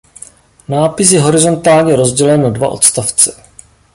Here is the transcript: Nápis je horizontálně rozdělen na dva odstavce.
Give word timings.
Nápis 0.67 1.11
je 1.11 1.21
horizontálně 1.21 1.95
rozdělen 1.95 2.43
na 2.43 2.49
dva 2.49 2.67
odstavce. 2.67 3.43